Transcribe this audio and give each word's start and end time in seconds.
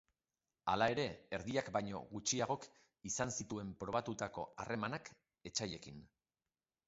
Hala 0.71 0.85
ere, 0.93 1.03
erdiak 1.37 1.67
baino 1.75 1.99
gutxiagok 2.13 2.65
izan 3.09 3.35
zituzten 3.35 3.69
probatutako 3.83 4.45
harremanak 4.63 5.11
etsaiekin. 5.51 6.01